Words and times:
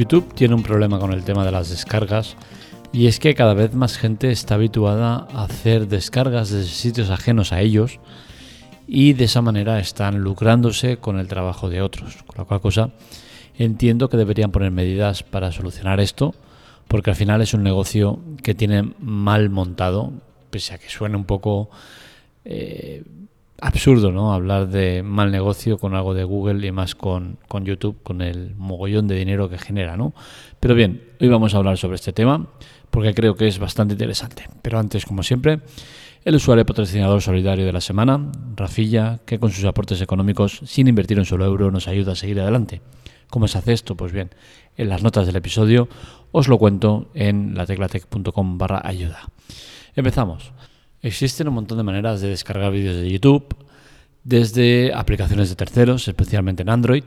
YouTube 0.00 0.32
tiene 0.34 0.54
un 0.54 0.62
problema 0.62 0.98
con 0.98 1.12
el 1.12 1.24
tema 1.24 1.44
de 1.44 1.52
las 1.52 1.68
descargas 1.68 2.36
y 2.90 3.06
es 3.06 3.18
que 3.18 3.34
cada 3.34 3.52
vez 3.52 3.74
más 3.74 3.98
gente 3.98 4.30
está 4.30 4.54
habituada 4.54 5.28
a 5.30 5.44
hacer 5.44 5.88
descargas 5.88 6.48
desde 6.48 6.70
sitios 6.70 7.10
ajenos 7.10 7.52
a 7.52 7.60
ellos 7.60 8.00
y 8.88 9.12
de 9.12 9.24
esa 9.24 9.42
manera 9.42 9.78
están 9.78 10.20
lucrándose 10.20 10.96
con 10.96 11.18
el 11.18 11.28
trabajo 11.28 11.68
de 11.68 11.82
otros. 11.82 12.22
Con 12.26 12.38
la 12.38 12.44
cual 12.44 12.60
cosa 12.62 12.90
entiendo 13.58 14.08
que 14.08 14.16
deberían 14.16 14.52
poner 14.52 14.70
medidas 14.70 15.22
para 15.22 15.52
solucionar 15.52 16.00
esto 16.00 16.34
porque 16.88 17.10
al 17.10 17.16
final 17.16 17.42
es 17.42 17.52
un 17.52 17.62
negocio 17.62 18.20
que 18.42 18.54
tiene 18.54 18.94
mal 18.98 19.50
montado, 19.50 20.12
pese 20.50 20.74
a 20.74 20.78
que 20.78 20.88
suene 20.88 21.16
un 21.16 21.24
poco 21.24 21.68
eh, 22.50 23.04
absurdo, 23.60 24.10
¿no? 24.10 24.32
Hablar 24.32 24.68
de 24.68 25.02
mal 25.02 25.30
negocio 25.30 25.78
con 25.78 25.94
algo 25.94 26.14
de 26.14 26.24
Google 26.24 26.66
y 26.66 26.72
más 26.72 26.94
con, 26.94 27.38
con, 27.46 27.64
YouTube, 27.64 28.02
con 28.02 28.22
el 28.22 28.54
mogollón 28.56 29.06
de 29.06 29.14
dinero 29.14 29.48
que 29.48 29.56
genera, 29.56 29.96
¿no? 29.96 30.14
Pero 30.58 30.74
bien, 30.74 31.02
hoy 31.20 31.28
vamos 31.28 31.54
a 31.54 31.58
hablar 31.58 31.78
sobre 31.78 31.94
este 31.94 32.12
tema 32.12 32.48
porque 32.90 33.14
creo 33.14 33.36
que 33.36 33.46
es 33.46 33.58
bastante 33.58 33.94
interesante. 33.94 34.48
Pero 34.62 34.78
antes, 34.78 35.06
como 35.06 35.22
siempre, 35.22 35.60
el 36.24 36.34
usuario 36.34 36.66
patrocinador 36.66 37.22
solidario 37.22 37.64
de 37.64 37.72
la 37.72 37.80
semana, 37.80 38.32
Rafilla, 38.56 39.20
que 39.24 39.38
con 39.38 39.52
sus 39.52 39.64
aportes 39.64 40.00
económicos, 40.00 40.60
sin 40.64 40.88
invertir 40.88 41.18
un 41.18 41.24
solo 41.24 41.44
euro, 41.44 41.70
nos 41.70 41.86
ayuda 41.86 42.12
a 42.12 42.16
seguir 42.16 42.40
adelante. 42.40 42.82
¿Cómo 43.28 43.46
se 43.46 43.58
hace 43.58 43.72
esto? 43.72 43.96
Pues 43.96 44.10
bien, 44.10 44.30
en 44.76 44.88
las 44.88 45.04
notas 45.04 45.26
del 45.26 45.36
episodio 45.36 45.88
os 46.32 46.48
lo 46.48 46.58
cuento 46.58 47.10
en 47.14 47.54
lateclatec.com 47.54 48.58
barra 48.58 48.82
ayuda. 48.84 49.28
Empezamos. 49.94 50.52
Existen 51.02 51.48
un 51.48 51.54
montón 51.54 51.78
de 51.78 51.84
maneras 51.84 52.20
de 52.20 52.28
descargar 52.28 52.72
vídeos 52.72 52.96
de 52.96 53.10
YouTube, 53.10 53.56
desde 54.22 54.92
aplicaciones 54.94 55.48
de 55.48 55.56
terceros, 55.56 56.06
especialmente 56.08 56.62
en 56.62 56.68
Android, 56.68 57.04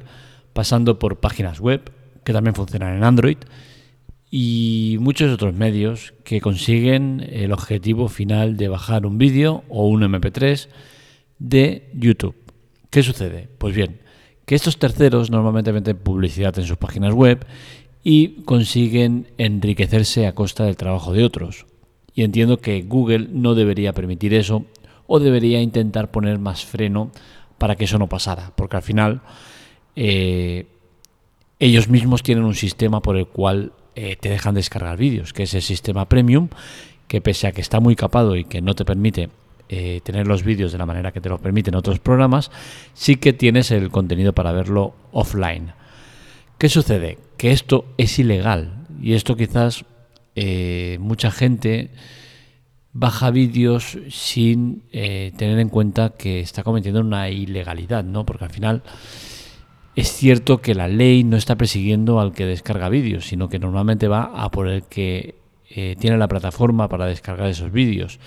pasando 0.54 0.98
por 0.98 1.20
páginas 1.20 1.60
web, 1.60 1.92
que 2.24 2.34
también 2.34 2.56
funcionan 2.56 2.96
en 2.98 3.04
Android, 3.04 3.38
y 4.32 4.98
muchos 5.00 5.32
otros 5.32 5.54
medios 5.54 6.16
que 6.24 6.42
consiguen 6.42 7.24
el 7.32 7.52
objetivo 7.52 8.08
final 8.10 8.58
de 8.58 8.68
bajar 8.68 9.06
un 9.06 9.20
vídeo 9.20 9.64
o 9.70 9.88
un 9.88 10.02
MP3 10.02 10.70
de 11.38 11.92
YouTube. 11.94 12.36
¿Qué 12.90 13.04
sucede? 13.04 13.48
Pues 13.60 13.76
bien, 13.76 14.02
que 14.46 14.56
estos 14.56 14.80
terceros 14.80 15.30
normalmente 15.30 15.72
venden 15.72 15.98
publicidad 15.98 16.58
en 16.58 16.66
sus 16.66 16.78
páginas 16.78 17.14
web 17.14 17.46
y 18.04 18.42
consiguen 18.44 19.28
enriquecerse 19.38 20.26
a 20.26 20.34
costa 20.34 20.66
del 20.66 20.78
trabajo 20.78 21.14
de 21.14 21.24
otros. 21.24 21.68
Y 22.16 22.24
entiendo 22.24 22.58
que 22.58 22.82
Google 22.84 23.28
no 23.32 23.56
debería 23.56 23.94
permitir 23.94 24.34
eso 24.34 24.66
o 25.08 25.20
debería 25.20 25.62
intentar 25.62 26.12
poner 26.12 26.40
más 26.40 26.66
freno 26.66 27.12
para 27.58 27.76
que 27.76 27.86
eso 27.86 27.98
no 27.98 28.08
pasara, 28.08 28.52
porque 28.56 28.78
al 28.78 28.84
final 28.84 29.22
eh, 29.96 30.66
ellos 31.60 31.88
mismos 31.88 32.24
tienen 32.24 32.44
un 32.44 32.56
sistema 32.56 33.02
por 33.02 33.18
el 33.18 33.28
cual 33.28 33.74
eh, 33.96 34.16
te 34.16 34.30
dejan 34.30 34.56
descargar 34.56 34.98
vídeos, 34.98 35.34
que 35.34 35.44
es 35.44 35.54
el 35.54 35.62
sistema 35.62 36.10
premium, 36.10 36.50
que 37.08 37.22
pese 37.22 37.48
a 37.48 37.52
que 37.52 37.62
está 37.62 37.80
muy 37.80 37.96
capado 37.96 38.36
y 38.36 38.44
que 38.44 38.62
no 38.62 38.74
te 38.74 38.86
permite 38.86 39.30
eh, 39.70 40.02
tener 40.04 40.28
los 40.28 40.44
vídeos 40.44 40.72
de 40.72 40.78
la 40.78 40.86
manera 40.86 41.12
que 41.12 41.22
te 41.22 41.30
lo 41.30 41.38
permiten 41.38 41.76
otros 41.76 42.00
programas, 42.00 42.52
sí 42.94 43.16
que 43.16 43.34
tienes 43.34 43.72
el 43.72 43.92
contenido 43.92 44.34
para 44.34 44.52
verlo 44.52 44.94
offline. 45.12 45.74
¿Qué 46.58 46.70
sucede? 46.70 47.18
Que 47.38 47.52
esto 47.52 47.86
es 47.98 48.20
ilegal 48.20 48.86
y 49.02 49.14
esto 49.14 49.36
quizás 49.36 49.86
eh, 50.36 50.98
mucha 51.00 51.32
gente 51.32 51.92
baja 52.94 53.32
vídeos 53.32 53.98
sin 54.10 54.84
eh, 54.92 55.32
tener 55.36 55.60
en 55.60 55.70
cuenta 55.70 56.12
que 56.12 56.40
está 56.40 56.64
cometiendo 56.64 57.02
una 57.02 57.30
ilegalidad, 57.30 58.04
¿no? 58.04 58.26
Porque 58.26 58.46
al 58.46 58.52
final 58.52 58.84
es 59.96 60.12
cierto 60.12 60.62
que 60.62 60.76
la 60.76 60.88
ley 60.88 61.24
no 61.24 61.38
está 61.38 61.56
persiguiendo 61.56 62.20
al 62.20 62.34
que 62.34 62.46
descarga 62.46 62.90
vídeos, 62.90 63.26
sino 63.26 63.50
que 63.50 63.60
normalmente 63.60 64.08
va 64.08 64.32
a 64.36 64.50
por 64.52 64.68
el 64.68 64.84
que 64.84 65.36
eh, 65.70 65.96
tiene 66.00 66.18
la 66.18 66.28
plataforma 66.28 66.88
para 66.88 67.08
descargar 67.08 67.50
esos 67.50 67.72
vídeos. 67.72 68.20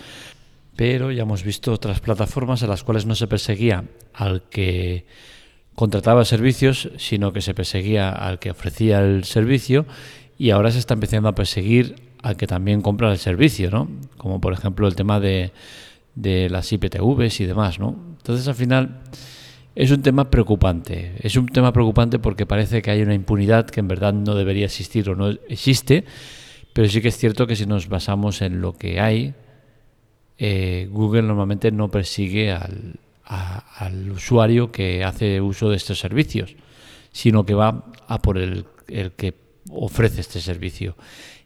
Pero 0.75 1.11
ya 1.11 1.23
hemos 1.23 1.43
visto 1.43 1.73
otras 1.73 2.01
plataformas 2.01 2.63
en 2.63 2.69
las 2.69 2.83
cuales 2.85 3.07
no 3.07 3.15
se 3.15 3.29
perseguía 3.29 3.85
al 4.13 4.43
que 4.49 5.07
contrataba 5.75 6.25
servicios, 6.25 6.91
sino 6.97 7.33
que 7.33 7.41
se 7.41 7.55
perseguía 7.55 8.11
al 8.11 8.39
que 8.39 8.51
ofrecía 8.51 9.01
el 9.01 9.25
servicio 9.25 9.87
y 10.39 10.51
ahora 10.51 10.71
se 10.71 10.79
está 10.79 10.95
empezando 10.95 11.29
a 11.29 11.35
perseguir 11.35 11.97
al 12.23 12.37
que 12.37 12.47
también 12.47 12.83
compra 12.83 13.11
el 13.11 13.19
servicio, 13.19 13.71
¿no? 13.71 13.89
Como 14.17 14.41
por 14.41 14.53
ejemplo 14.53 14.89
el 14.89 14.95
tema 14.95 15.21
de, 15.21 15.53
de 16.15 16.51
las 16.51 16.73
IPTVs 16.73 17.41
y 17.41 17.47
demás, 17.47 17.79
¿no? 17.79 17.97
Entonces 18.19 18.47
al 18.49 18.55
final 18.55 19.03
es 19.75 19.91
un 19.91 20.03
tema 20.03 20.31
preocupante. 20.31 21.13
Es 21.21 21.37
un 21.37 21.47
tema 21.47 21.73
preocupante 21.73 22.19
porque 22.19 22.47
parece 22.47 22.83
que 22.83 22.91
hay 22.91 23.03
una 23.03 23.15
impunidad 23.15 23.67
que 23.67 23.81
en 23.81 23.89
verdad 23.89 24.13
no 24.13 24.35
debería 24.35 24.65
existir 24.65 25.09
o 25.09 25.15
no 25.15 25.29
existe, 25.49 26.05
pero 26.73 26.89
sí 26.89 27.01
que 27.01 27.09
es 27.09 27.17
cierto 27.17 27.47
que 27.47 27.57
si 27.57 27.67
nos 27.67 27.89
basamos 27.89 28.43
en 28.43 28.61
lo 28.61 28.73
que 28.73 29.01
hay, 29.01 29.35
eh, 30.39 30.89
Google 30.91 31.23
normalmente 31.23 31.71
no 31.71 31.91
persigue 31.91 32.53
al, 32.53 32.99
al 33.25 34.11
usuario 34.11 34.73
que 34.73 35.05
hace 35.05 35.41
uso 35.41 35.71
de 35.71 35.77
estos 35.77 35.99
servicios, 35.99 36.57
sino 37.13 37.45
que 37.45 37.55
va 37.55 37.85
a 38.09 38.21
por 38.21 38.39
el, 38.39 38.67
el 38.89 39.13
que 39.13 39.46
ofrece 39.71 40.21
este 40.21 40.41
servicio. 40.41 40.97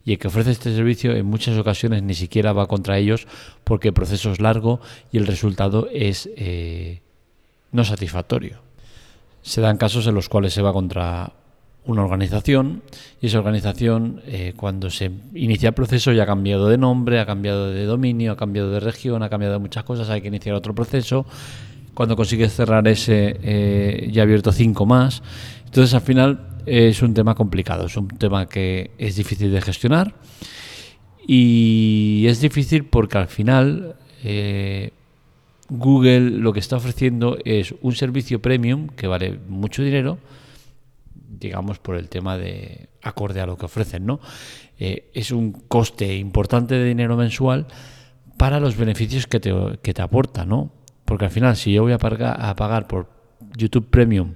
Y 0.04 0.12
el 0.12 0.18
que 0.18 0.28
ofrece 0.28 0.50
este 0.50 0.74
servicio 0.74 1.14
en 1.14 1.26
muchas 1.26 1.58
ocasiones 1.58 2.02
ni 2.02 2.14
siquiera 2.14 2.52
va 2.52 2.66
contra 2.66 2.98
ellos 2.98 3.26
porque 3.64 3.88
el 3.88 3.94
proceso 3.94 4.32
es 4.32 4.40
largo 4.40 4.80
y 5.12 5.18
el 5.18 5.26
resultado 5.26 5.88
es 5.92 6.28
eh, 6.36 7.02
no 7.72 7.84
satisfactorio. 7.84 8.60
Se 9.42 9.60
dan 9.60 9.76
casos 9.76 10.06
en 10.06 10.14
los 10.14 10.28
cuales 10.28 10.54
se 10.54 10.62
va 10.62 10.72
contra 10.72 11.32
una 11.84 12.02
organización 12.02 12.82
y 13.20 13.26
esa 13.26 13.38
organización 13.38 14.22
eh, 14.26 14.52
cuando 14.56 14.90
se 14.90 15.10
inicia 15.34 15.68
el 15.68 15.74
proceso 15.74 16.12
ya 16.12 16.24
ha 16.24 16.26
cambiado 16.26 16.68
de 16.68 16.78
nombre, 16.78 17.20
ha 17.20 17.26
cambiado 17.26 17.70
de 17.70 17.84
dominio, 17.84 18.32
ha 18.32 18.36
cambiado 18.36 18.70
de 18.70 18.80
región, 18.80 19.22
ha 19.22 19.28
cambiado 19.28 19.58
muchas 19.60 19.84
cosas, 19.84 20.08
hay 20.10 20.20
que 20.20 20.28
iniciar 20.28 20.54
otro 20.54 20.74
proceso. 20.74 21.26
Cuando 21.94 22.16
consigues 22.16 22.54
cerrar 22.54 22.86
ese 22.88 23.38
eh, 23.42 24.08
ya 24.12 24.22
ha 24.22 24.24
abierto 24.24 24.52
cinco 24.52 24.86
más. 24.86 25.22
Entonces 25.66 25.94
al 25.94 26.00
final 26.00 26.49
es 26.66 27.02
un 27.02 27.14
tema 27.14 27.34
complicado, 27.34 27.86
es 27.86 27.96
un 27.96 28.08
tema 28.08 28.46
que 28.46 28.90
es 28.98 29.16
difícil 29.16 29.52
de 29.52 29.60
gestionar 29.60 30.14
y 31.26 32.24
es 32.26 32.40
difícil 32.40 32.84
porque 32.84 33.18
al 33.18 33.28
final 33.28 33.96
eh, 34.24 34.92
Google 35.68 36.30
lo 36.30 36.52
que 36.52 36.60
está 36.60 36.76
ofreciendo 36.76 37.38
es 37.44 37.74
un 37.82 37.94
servicio 37.94 38.42
premium 38.42 38.88
que 38.88 39.06
vale 39.06 39.38
mucho 39.48 39.82
dinero, 39.82 40.18
digamos 41.14 41.78
por 41.78 41.96
el 41.96 42.08
tema 42.08 42.36
de 42.36 42.88
acorde 43.02 43.40
a 43.40 43.46
lo 43.46 43.56
que 43.56 43.66
ofrecen, 43.66 44.06
¿no? 44.06 44.20
Eh, 44.78 45.10
es 45.14 45.30
un 45.30 45.52
coste 45.52 46.16
importante 46.16 46.74
de 46.74 46.84
dinero 46.84 47.16
mensual 47.16 47.66
para 48.36 48.58
los 48.58 48.76
beneficios 48.76 49.26
que 49.26 49.38
te, 49.38 49.54
que 49.82 49.94
te 49.94 50.02
aporta, 50.02 50.44
¿no? 50.44 50.72
Porque 51.04 51.26
al 51.26 51.30
final, 51.30 51.56
si 51.56 51.72
yo 51.72 51.82
voy 51.82 51.92
a 51.92 51.98
pagar, 51.98 52.40
a 52.40 52.54
pagar 52.56 52.86
por 52.86 53.08
YouTube 53.56 53.88
Premium 53.90 54.34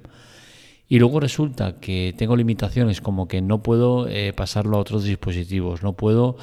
y 0.89 0.99
luego 0.99 1.21
resulta 1.21 1.81
que 1.81 2.15
tengo 2.17 2.37
limitaciones 2.37 3.01
como 3.01 3.27
que 3.27 3.41
no 3.41 3.63
puedo 3.63 4.09
eh, 4.09 4.33
pasarlo 4.33 4.77
a 4.77 4.81
otros 4.81 5.05
dispositivos, 5.05 5.83
no 5.83 5.95
puedo 5.95 6.37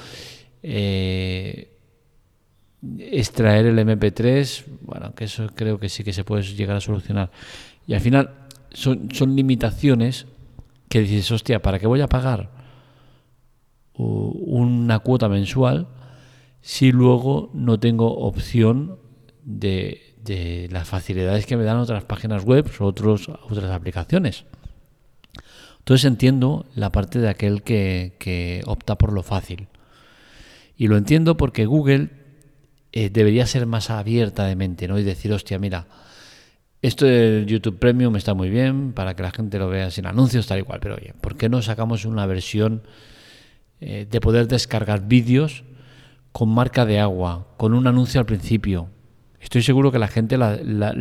eh, 0.64 1.78
extraer 2.98 3.68
el 3.68 3.78
MP3, 3.78 4.66
bueno, 4.82 5.14
que 5.14 5.26
eso 5.26 5.48
creo 5.56 5.80
que 5.80 5.90
sí 5.90 6.04
que 6.04 6.14
se 6.14 6.24
puede 6.24 6.44
llegar 6.44 6.78
a 6.78 6.82
solucionar. 6.82 7.32
Y 7.86 7.94
al 7.94 8.02
final 8.02 8.32
son, 8.72 9.10
son 9.14 9.36
limitaciones 9.36 10.26
que 10.90 11.02
dices, 11.02 11.32
hostia, 11.32 11.62
¿para 11.62 11.80
qué 11.80 11.88
voy 11.88 12.02
a 12.02 12.08
pagar 12.08 12.50
una 13.94 15.00
cuota 15.00 15.30
mensual 15.30 15.88
si 16.62 16.92
luego 16.92 17.50
no 17.54 17.80
tengo 17.80 18.18
opción 18.18 18.98
de, 19.44 20.11
de 20.24 20.68
las 20.72 20.88
facilidades 20.88 21.46
que 21.46 21.58
me 21.58 21.64
dan 21.64 21.78
otras 21.78 22.04
páginas 22.04 22.44
web 22.44 22.70
o 22.80 22.86
otros, 22.86 23.30
otras 23.30 23.72
aplicaciones. 23.72 24.46
Entonces 25.80 26.06
entiendo 26.06 26.66
la 26.76 26.92
parte 26.92 27.20
de 27.20 27.30
aquel 27.30 27.64
que, 27.64 28.62
opta 28.66 28.98
por 28.98 29.14
lo 29.14 29.24
fácil. 29.24 29.68
Y 30.78 30.88
lo 30.88 30.98
entiendo 30.98 31.38
porque 31.38 31.66
Google 31.66 32.10
eh, 32.92 33.10
debería 33.10 33.48
ser 33.48 33.66
más 33.66 33.90
abierta 33.90 34.46
de 34.46 34.56
mente, 34.56 34.88
¿no? 34.88 35.00
Y 35.00 35.04
decir, 35.04 35.34
hostia, 35.34 35.58
mira, 35.58 35.88
esto 36.82 37.06
del 37.06 37.46
YouTube 37.46 37.80
Premium 37.80 38.16
está 38.16 38.34
muy 38.34 38.50
bien 38.50 38.94
para 38.94 39.16
que 39.16 39.24
la 39.24 39.32
gente 39.32 39.58
lo 39.60 39.70
vea 39.70 39.92
sin 39.92 40.06
anuncios, 40.06 40.48
tal 40.48 40.60
y 40.60 40.64
cual, 40.64 40.80
pero 40.80 40.96
oye, 40.96 41.14
¿por 41.20 41.36
qué 41.36 41.50
no 41.50 41.62
sacamos 41.62 42.06
una 42.06 42.26
versión 42.26 42.84
eh, 43.80 44.08
de 44.10 44.22
poder 44.22 44.48
descargar 44.48 45.08
vídeos 45.08 45.64
con 46.32 46.50
marca 46.50 46.86
de 46.86 47.00
agua, 47.00 47.48
con 47.58 47.74
un 47.74 47.88
anuncio 47.88 48.20
al 48.20 48.26
principio, 48.26 48.90
estoy 49.42 49.64
seguro 49.64 49.92
que 49.92 50.00
la 50.00 50.08
gente 50.08 50.38
la, 50.38 50.54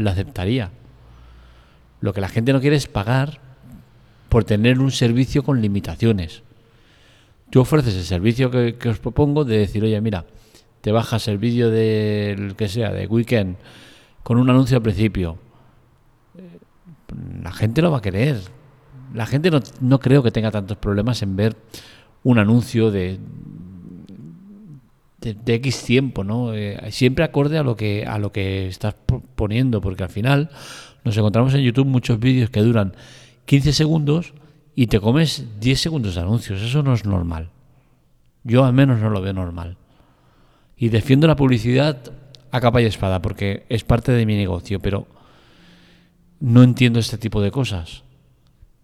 aceptaría. 0.06 0.70
Lo 2.00 2.12
que 2.12 2.20
la 2.20 2.28
gente 2.28 2.52
no 2.52 2.60
quiere 2.60 2.76
es 2.76 2.86
pagar 2.86 3.40
por 4.28 4.44
tener 4.44 4.80
un 4.80 4.90
servicio 4.90 5.42
con 5.42 5.60
limitaciones. 5.60 6.42
Tú 7.50 7.60
ofreces 7.60 7.94
el 7.96 8.04
servicio 8.04 8.50
que, 8.50 8.88
os 8.88 8.98
propongo 8.98 9.44
de 9.44 9.58
decir, 9.58 9.84
oye, 9.84 10.00
mira, 10.00 10.24
te 10.80 10.92
bajas 10.92 11.28
el 11.28 11.38
vídeo 11.38 11.70
del 11.70 12.56
que 12.56 12.68
sea, 12.68 12.92
de 12.92 13.06
Weekend, 13.06 13.56
con 14.22 14.38
un 14.38 14.48
anuncio 14.48 14.76
al 14.76 14.82
principio. 14.82 15.38
La 17.42 17.52
gente 17.52 17.82
lo 17.82 17.90
va 17.90 17.98
a 17.98 18.02
querer. 18.02 18.40
La 19.12 19.26
gente 19.26 19.50
no, 19.50 19.60
no 19.80 19.98
creo 19.98 20.22
que 20.22 20.30
tenga 20.30 20.50
tantos 20.50 20.76
problemas 20.78 21.22
en 21.22 21.36
ver 21.36 21.56
un 22.22 22.38
anuncio 22.38 22.90
de, 22.90 23.18
de, 25.20 25.54
X 25.54 25.84
tiempo, 25.84 26.24
¿no? 26.24 26.54
Eh, 26.54 26.78
siempre 26.90 27.24
acorde 27.24 27.58
a 27.58 27.62
lo 27.62 27.76
que 27.76 28.06
a 28.06 28.18
lo 28.18 28.32
que 28.32 28.68
estás 28.68 28.94
poniendo, 29.34 29.80
porque 29.80 30.02
al 30.02 30.08
final 30.08 30.50
nos 31.04 31.16
encontramos 31.16 31.54
en 31.54 31.62
YouTube 31.62 31.86
muchos 31.86 32.18
vídeos 32.18 32.50
que 32.50 32.60
duran 32.60 32.94
15 33.46 33.72
segundos 33.72 34.34
y 34.74 34.86
te 34.86 35.00
comes 35.00 35.46
10 35.60 35.80
segundos 35.80 36.14
de 36.14 36.20
anuncios. 36.22 36.62
Eso 36.62 36.82
no 36.82 36.94
es 36.94 37.04
normal. 37.04 37.50
Yo 38.44 38.64
al 38.64 38.72
menos 38.72 39.00
no 39.00 39.10
lo 39.10 39.20
veo 39.20 39.32
normal. 39.32 39.76
Y 40.76 40.88
defiendo 40.88 41.26
la 41.26 41.36
publicidad 41.36 41.98
a 42.50 42.60
capa 42.60 42.80
y 42.80 42.86
espada 42.86 43.20
porque 43.20 43.64
es 43.68 43.84
parte 43.84 44.12
de 44.12 44.26
mi 44.26 44.36
negocio, 44.36 44.80
pero 44.80 45.06
no 46.40 46.62
entiendo 46.62 46.98
este 46.98 47.18
tipo 47.18 47.42
de 47.42 47.50
cosas. 47.50 48.02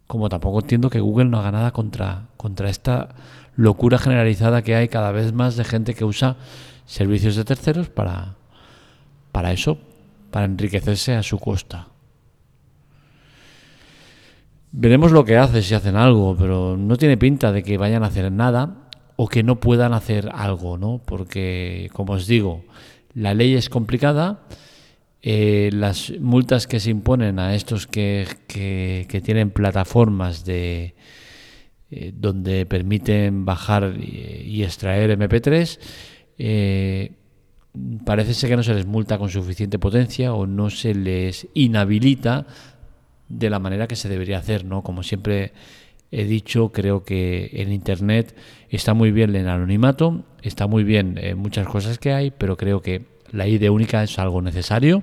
Como 0.06 0.28
tampoco 0.28 0.60
entiendo 0.60 0.90
que 0.90 1.00
Google 1.00 1.30
no 1.30 1.38
haga 1.38 1.52
nada 1.52 1.70
contra, 1.72 2.28
contra 2.36 2.68
esta 2.68 3.14
locura 3.56 3.98
generalizada 3.98 4.62
que 4.62 4.74
hay 4.74 4.88
cada 4.88 5.10
vez 5.10 5.32
más 5.32 5.56
de 5.56 5.64
gente 5.64 5.94
que 5.94 6.04
usa 6.04 6.36
servicios 6.84 7.36
de 7.36 7.44
terceros 7.44 7.88
para, 7.88 8.36
para 9.32 9.52
eso, 9.52 9.78
para 10.30 10.46
enriquecerse 10.46 11.14
a 11.14 11.22
su 11.22 11.38
costa. 11.38 11.88
Veremos 14.72 15.10
lo 15.10 15.24
que 15.24 15.38
hace, 15.38 15.62
si 15.62 15.74
hacen 15.74 15.96
algo, 15.96 16.36
pero 16.38 16.76
no 16.76 16.96
tiene 16.96 17.16
pinta 17.16 17.50
de 17.50 17.62
que 17.62 17.78
vayan 17.78 18.02
a 18.02 18.08
hacer 18.08 18.30
nada 18.30 18.88
o 19.16 19.26
que 19.26 19.42
no 19.42 19.58
puedan 19.58 19.94
hacer 19.94 20.28
algo, 20.34 20.76
¿no? 20.76 21.00
Porque, 21.04 21.88
como 21.94 22.12
os 22.12 22.26
digo, 22.26 22.64
la 23.14 23.32
ley 23.32 23.54
es 23.54 23.70
complicada, 23.70 24.40
eh, 25.22 25.70
las 25.72 26.12
multas 26.20 26.66
que 26.66 26.78
se 26.78 26.90
imponen 26.90 27.38
a 27.38 27.54
estos 27.54 27.86
que, 27.86 28.28
que 28.46 29.20
tienen 29.22 29.50
plataformas 29.50 30.44
de, 30.44 30.94
eh, 31.90 32.12
donde 32.14 32.66
permiten 32.66 33.44
bajar 33.44 33.94
y, 34.00 34.62
extraer 34.64 35.16
MP3. 35.16 35.78
Eh, 36.38 37.12
parece 38.04 38.34
ser 38.34 38.50
que 38.50 38.56
no 38.56 38.62
se 38.62 38.74
les 38.74 38.86
multa 38.86 39.18
con 39.18 39.28
suficiente 39.28 39.78
potencia 39.78 40.34
o 40.34 40.46
no 40.46 40.70
se 40.70 40.94
les 40.94 41.46
inhabilita 41.54 42.46
de 43.28 43.50
la 43.50 43.58
manera 43.58 43.86
que 43.86 43.96
se 43.96 44.08
debería 44.08 44.38
hacer, 44.38 44.64
¿no? 44.64 44.82
Como 44.82 45.02
siempre 45.02 45.52
he 46.10 46.24
dicho, 46.24 46.70
creo 46.72 47.04
que 47.04 47.50
en 47.52 47.72
Internet 47.72 48.36
está 48.68 48.94
muy 48.94 49.10
bien 49.10 49.34
el 49.34 49.48
anonimato, 49.48 50.24
está 50.42 50.66
muy 50.66 50.84
bien 50.84 51.18
eh, 51.18 51.34
muchas 51.34 51.66
cosas 51.68 51.98
que 51.98 52.12
hay, 52.12 52.30
pero 52.30 52.56
creo 52.56 52.80
que 52.80 53.06
la 53.30 53.46
ID 53.46 53.70
única 53.70 54.02
es 54.02 54.18
algo 54.18 54.40
necesario 54.42 55.02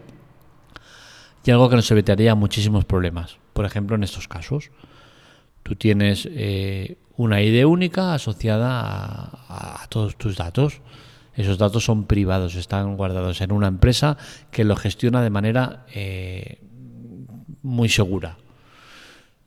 y 1.46 1.52
algo 1.52 1.70
que 1.70 1.76
nos 1.76 1.92
evitaría 1.92 2.36
muchísimos 2.36 2.86
problemas, 2.86 3.38
por 3.54 3.66
ejemplo 3.66 3.96
en 3.96 4.04
estos 4.04 4.28
casos. 4.28 4.72
Tú 5.64 5.76
tienes 5.76 6.28
eh, 6.30 6.98
una 7.16 7.42
ID 7.42 7.66
única 7.66 8.14
asociada 8.14 9.32
a, 9.48 9.88
todos 9.90 10.18
tus 10.18 10.36
datos. 10.36 10.82
Esos 11.36 11.58
datos 11.58 11.86
son 11.86 12.06
privados, 12.06 12.54
están 12.56 12.96
guardados 12.96 13.42
en 13.42 13.52
una 13.52 13.68
empresa 13.68 14.18
que 14.52 14.64
lo 14.66 14.76
gestiona 14.76 15.24
de 15.24 15.32
manera 15.32 15.88
eh, 15.94 16.60
muy 17.64 17.90
segura. 17.90 18.38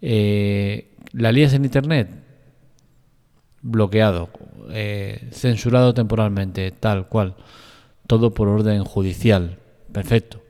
¿La 0.00 1.32
lías 1.32 1.52
en 1.54 1.64
Internet? 1.64 2.25
Bloqueado, 3.66 4.30
eh, 4.70 5.28
censurado 5.32 5.92
temporalmente, 5.92 6.70
tal 6.70 7.08
cual. 7.08 7.34
Todo 8.06 8.32
por 8.32 8.48
orden 8.48 8.84
judicial. 8.84 9.58
Perfecto. 9.92 10.40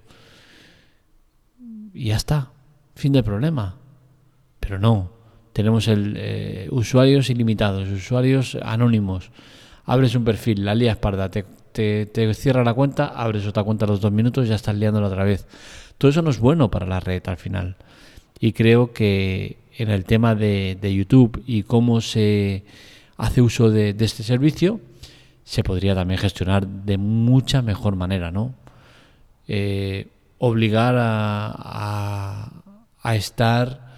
Y 1.94 2.06
ya 2.06 2.16
está. 2.16 2.50
Fin 2.94 3.12
del 3.12 3.24
problema. 3.24 3.76
Pero 4.60 4.78
no. 4.78 5.10
Tenemos 5.52 5.88
el, 5.88 6.14
eh, 6.18 6.68
usuarios 6.70 7.30
ilimitados, 7.30 7.88
usuarios 7.88 8.58
anónimos. 8.60 9.30
Abres 9.86 10.14
un 10.14 10.24
perfil, 10.24 10.64
la 10.64 10.74
lías 10.74 10.98
parda, 10.98 11.30
te, 11.30 11.44
te, 11.72 12.34
cierra 12.34 12.64
la 12.64 12.74
cuenta, 12.74 13.06
abres 13.06 13.46
otra 13.46 13.62
cuenta 13.62 13.86
a 13.86 13.88
los 13.88 14.00
dos 14.00 14.12
minutos 14.12 14.48
ya 14.48 14.56
estás 14.56 14.76
liándola 14.76 15.06
otra 15.06 15.24
vez. 15.24 15.46
Todo 15.96 16.10
eso 16.10 16.20
no 16.20 16.28
es 16.28 16.40
bueno 16.40 16.70
para 16.70 16.84
la 16.84 17.00
red 17.00 17.22
al 17.26 17.38
final. 17.38 17.76
Y 18.38 18.52
creo 18.52 18.92
que 18.92 19.56
en 19.78 19.90
el 19.90 20.04
tema 20.04 20.34
de 20.34 20.94
YouTube 20.94 21.42
y 21.46 21.62
cómo 21.62 22.02
se 22.02 22.64
hace 23.16 23.42
uso 23.42 23.70
de, 23.70 23.94
este 23.98 24.22
servicio, 24.22 24.80
se 25.44 25.62
podría 25.62 25.94
también 25.94 26.18
gestionar 26.18 26.66
de 26.66 26.98
mucha 26.98 27.62
mejor 27.62 27.96
manera, 27.96 28.30
¿no? 28.30 28.54
Eh, 29.48 30.08
obligar 30.38 30.96
a, 30.98 32.52
a, 33.02 33.14
estar 33.14 33.96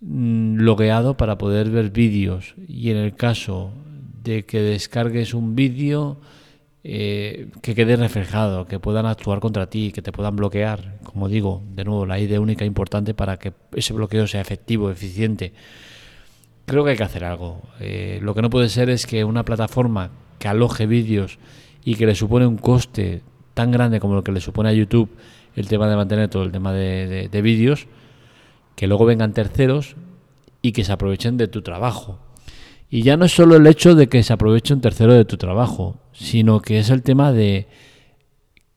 mm, 0.00 0.58
logueado 0.58 1.16
para 1.16 1.36
poder 1.36 1.70
ver 1.70 1.90
vídeos 1.90 2.54
y 2.68 2.90
en 2.90 2.96
el 2.96 3.16
caso 3.16 3.72
de 4.22 4.44
que 4.44 4.60
descargues 4.60 5.34
un 5.34 5.56
vídeo 5.56 6.18
eh, 6.86 7.48
que 7.62 7.74
quede 7.74 7.96
reflejado, 7.96 8.66
que 8.66 8.78
puedan 8.78 9.06
actuar 9.06 9.40
contra 9.40 9.70
ti, 9.70 9.90
que 9.90 10.02
te 10.02 10.12
puedan 10.12 10.36
bloquear. 10.36 10.98
Como 11.02 11.28
digo, 11.28 11.62
de 11.74 11.82
nuevo, 11.84 12.04
la 12.04 12.18
idea 12.18 12.40
única 12.40 12.66
importante 12.66 13.14
para 13.14 13.38
que 13.38 13.54
ese 13.74 13.94
bloqueo 13.94 14.26
sea 14.26 14.42
efectivo, 14.42 14.90
eficiente 14.90 15.54
creo 16.66 16.84
que 16.84 16.90
hay 16.90 16.96
que 16.96 17.02
hacer 17.02 17.24
algo. 17.24 17.62
Eh, 17.80 18.18
lo 18.22 18.34
que 18.34 18.42
no 18.42 18.50
puede 18.50 18.68
ser 18.68 18.90
es 18.90 19.06
que 19.06 19.24
una 19.24 19.44
plataforma 19.44 20.10
que 20.38 20.48
aloje 20.48 20.86
vídeos 20.86 21.38
y 21.84 21.96
que 21.96 22.06
le 22.06 22.14
supone 22.14 22.46
un 22.46 22.56
coste 22.56 23.22
tan 23.54 23.70
grande 23.70 24.00
como 24.00 24.14
lo 24.14 24.24
que 24.24 24.32
le 24.32 24.40
supone 24.40 24.68
a 24.68 24.72
YouTube 24.72 25.10
el 25.56 25.68
tema 25.68 25.88
de 25.88 25.96
mantener 25.96 26.28
todo 26.28 26.42
el 26.42 26.52
tema 26.52 26.72
de, 26.72 27.40
vídeos, 27.42 27.86
que 28.74 28.86
luego 28.86 29.04
vengan 29.04 29.32
terceros 29.32 29.96
y 30.62 30.72
que 30.72 30.84
se 30.84 30.92
aprovechen 30.92 31.36
de 31.36 31.48
tu 31.48 31.62
trabajo. 31.62 32.18
Y 32.90 33.02
ya 33.02 33.16
no 33.16 33.24
es 33.24 33.32
solo 33.32 33.56
el 33.56 33.66
hecho 33.66 33.94
de 33.94 34.08
que 34.08 34.22
se 34.22 34.32
aproveche 34.32 34.74
un 34.74 34.80
tercero 34.80 35.12
de 35.14 35.24
tu 35.24 35.36
trabajo, 35.36 36.00
sino 36.12 36.60
que 36.60 36.78
es 36.78 36.90
el 36.90 37.02
tema 37.02 37.32
de 37.32 37.68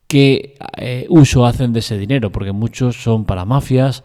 qué 0.07 0.55
eh, 0.77 1.05
uso 1.09 1.45
hacen 1.45 1.73
de 1.73 1.79
ese 1.79 1.97
dinero, 1.97 2.31
porque 2.31 2.51
muchos 2.51 3.01
son 3.01 3.25
para 3.25 3.45
mafias, 3.45 4.03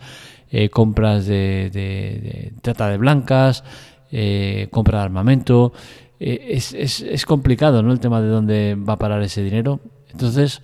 eh, 0.55 0.69
compras 0.69 1.25
de, 1.25 2.53
trata 2.61 2.91
de 2.91 2.99
blancas, 2.99 3.65
eh, 4.11 4.69
compra 4.71 4.99
de 4.99 5.05
armamento. 5.05 5.73
Eh, 6.21 6.49
es, 6.51 6.75
es, 6.75 7.25
complicado 7.25 7.83
¿no? 7.83 7.91
el 7.91 8.01
tema 8.01 8.21
de 8.21 8.29
dónde 8.29 8.77
va 8.77 8.93
a 8.93 8.99
parar 8.99 9.23
ese 9.23 9.43
dinero. 9.43 9.81
Entonces 10.11 10.61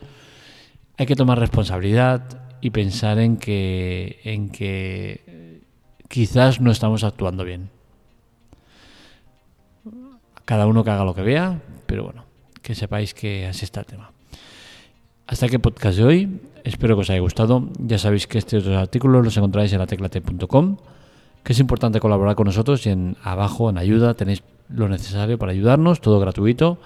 hay 0.99 1.07
que 1.07 1.17
tomar 1.17 1.39
responsabilidad 1.39 2.23
y 2.61 2.69
pensar 2.69 3.19
en 3.19 3.39
que, 3.39 4.21
en 4.25 4.51
que 4.51 5.63
quizás 6.09 6.61
no 6.61 6.71
estamos 6.71 7.03
actuando 7.03 7.45
bien. 7.45 7.71
Cada 10.45 10.67
uno 10.67 10.85
que 10.85 10.91
haga 10.91 11.05
lo 11.05 11.15
que 11.15 11.23
vea, 11.23 11.63
pero 11.87 12.05
bueno, 12.05 12.27
que 12.61 12.75
sepáis 12.75 13.15
que 13.15 13.47
así 13.47 13.65
está 13.65 13.81
el 13.81 13.87
tema. 13.87 14.13
Hasta 15.29 15.45
aquí 15.45 15.57
el 15.57 15.61
podcast 15.61 15.99
de 15.99 16.05
hoy. 16.05 16.41
Espero 16.65 16.97
que 16.97 17.03
os 17.03 17.11
haya 17.11 17.21
gustado. 17.21 17.69
Ya 17.79 17.99
sabéis 17.99 18.27
que 18.27 18.39
estos 18.39 18.67
artículos 18.69 19.23
los 19.23 19.37
encontráis 19.37 19.71
en 19.75 19.79
la 19.79 19.87
teclate.com, 19.87 20.79
que 21.45 21.53
es 21.53 21.61
importante 21.61 22.01
colaborar 22.01 22.35
con 22.35 22.47
nosotros 22.47 22.87
y 22.87 22.91
en 22.91 23.15
abajo, 23.23 23.69
en 23.69 23.77
ayuda, 23.77 24.15
tenéis 24.15 24.43
lo 24.71 24.89
necesario 24.89 25.37
para 25.37 25.53
ayudarnos, 25.53 26.01
todo 26.01 26.19
gratuito, 26.19 26.79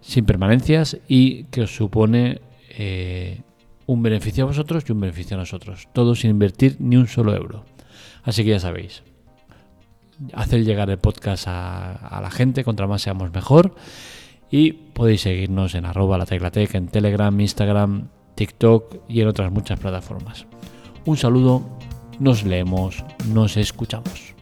sin 0.00 0.24
permanencias 0.24 0.98
y 1.06 1.44
que 1.44 1.62
os 1.62 1.76
supone 1.76 2.40
eh, 2.70 3.42
un 3.86 4.02
beneficio 4.02 4.42
a 4.42 4.46
vosotros 4.48 4.82
y 4.88 4.90
un 4.90 4.98
beneficio 4.98 5.36
a 5.36 5.38
nosotros. 5.38 5.86
Todo 5.92 6.16
sin 6.16 6.30
invertir 6.32 6.78
ni 6.80 6.96
un 6.96 7.06
solo 7.06 7.36
euro. 7.36 7.66
Así 8.24 8.42
que 8.42 8.50
ya 8.50 8.58
sabéis, 8.58 9.04
hacer 10.32 10.64
llegar 10.64 10.90
el 10.90 10.98
podcast 10.98 11.44
a 11.46 12.18
la 12.20 12.32
gente, 12.32 12.64
contra 12.64 12.88
más 12.88 13.02
seamos 13.02 13.32
mejor. 13.32 13.76
Y 14.50 14.72
podéis 14.72 15.22
seguirnos 15.22 15.74
en 15.74 15.84
arroba 15.84 16.18
la 16.18 16.26
teclatec, 16.26 16.74
en 16.74 16.88
Telegram, 16.88 17.38
Instagram, 17.40 18.08
TikTok 18.34 18.96
y 19.08 19.20
en 19.20 19.28
otras 19.28 19.50
muchas 19.50 19.80
plataformas. 19.80 20.46
Un 21.04 21.16
saludo, 21.16 21.62
nos 22.20 22.44
leemos, 22.44 23.04
nos 23.32 23.56
escuchamos. 23.56 24.35